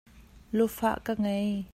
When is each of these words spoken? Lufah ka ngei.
Lufah 0.57 0.97
ka 1.05 1.13
ngei. 1.21 1.51